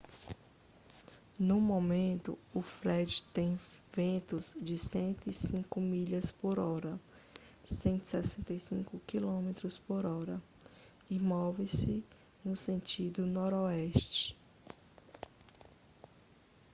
[1.39, 3.59] no momento o fred tem
[3.93, 6.99] ventos de 105 milhas por hora
[7.67, 9.53] 165 km
[9.87, 10.41] por hora
[11.07, 12.03] e move-se
[12.43, 14.35] no sentido noroeste